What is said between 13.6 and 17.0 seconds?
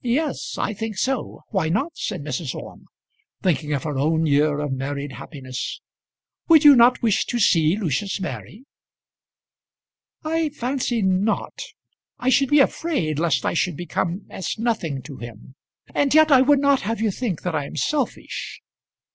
become as nothing to him. And yet I would not